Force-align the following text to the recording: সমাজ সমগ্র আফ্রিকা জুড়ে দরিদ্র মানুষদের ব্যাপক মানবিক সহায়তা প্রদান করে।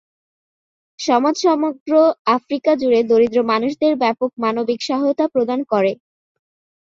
সমাজ 0.99 1.35
সমগ্র 1.45 1.91
আফ্রিকা 2.35 2.71
জুড়ে 2.75 2.99
দরিদ্র 3.03 3.39
মানুষদের 3.51 3.93
ব্যাপক 4.03 4.29
মানবিক 4.43 4.79
সহায়তা 4.89 5.25
প্রদান 5.33 5.59
করে। 5.71 5.91